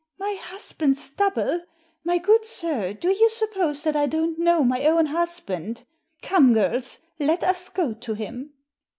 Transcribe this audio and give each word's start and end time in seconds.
"My 0.17 0.33
husband's 0.33 1.11
double? 1.11 1.61
My 2.03 2.17
good 2.17 2.43
sir, 2.43 2.91
do 2.91 3.11
you 3.11 3.29
suppose 3.29 3.83
that 3.83 3.95
I 3.95 4.07
don't 4.07 4.39
know 4.39 4.63
my 4.63 4.83
own 4.85 5.05
husband? 5.05 5.85
Come, 6.23 6.55
girls, 6.55 6.97
let 7.19 7.43
us 7.43 7.69
go 7.69 7.93
to 7.93 8.13
him." 8.15 8.51